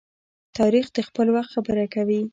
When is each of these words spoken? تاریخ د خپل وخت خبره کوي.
تاریخ 0.57 0.85
د 0.93 0.97
خپل 1.07 1.27
وخت 1.35 1.49
خبره 1.55 1.85
کوي. 1.93 2.21